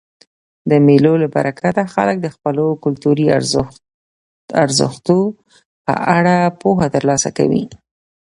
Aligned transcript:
د 0.69 0.71
مېلو 0.87 1.13
له 1.21 1.27
برکته 1.35 1.81
خلک 1.93 2.17
د 2.21 2.27
خپلو 2.35 2.65
کلتوري 2.83 3.25
ارزښتو 4.63 5.17
په 5.85 5.93
اړه 6.17 6.35
پوهه 6.61 6.87
ترلاسه 6.95 7.29
کوي. 7.37 7.63